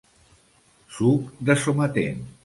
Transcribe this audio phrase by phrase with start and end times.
[0.95, 2.25] Suc de sometent.